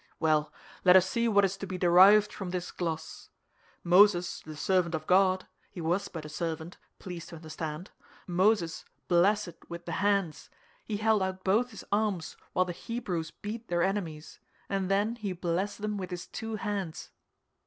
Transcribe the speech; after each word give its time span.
"Well, 0.19 0.51
let 0.83 0.95
us 0.95 1.07
see 1.07 1.27
what 1.27 1.45
is 1.45 1.57
to 1.57 1.67
be 1.67 1.77
derived 1.77 2.33
from 2.33 2.49
this 2.49 2.71
gloss. 2.71 3.29
Moses, 3.83 4.39
the 4.41 4.55
servant 4.55 4.95
of 4.95 5.05
God—he 5.05 5.79
was 5.79 6.07
but 6.07 6.25
a 6.25 6.27
servant, 6.27 6.79
please 6.97 7.27
to 7.27 7.35
understand—Moses 7.35 8.83
blessed 9.07 9.69
with 9.69 9.85
the 9.85 9.91
hands; 10.01 10.49
he 10.85 10.97
held 10.97 11.21
out 11.21 11.43
both 11.43 11.69
his 11.69 11.85
arms 11.91 12.35
while 12.53 12.65
the 12.65 12.73
Hebrews 12.73 13.29
beat 13.29 13.67
their 13.67 13.83
enemies, 13.83 14.39
and 14.67 14.89
then 14.89 15.17
he 15.17 15.33
blessed 15.33 15.83
them 15.83 15.97
with 15.99 16.09
his 16.09 16.25
two 16.25 16.55
hands. 16.55 17.11